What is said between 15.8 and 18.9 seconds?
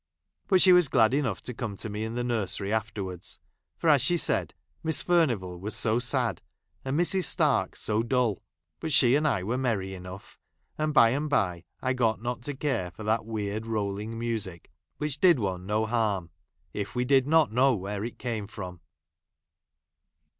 harm, if we did not know where it came from.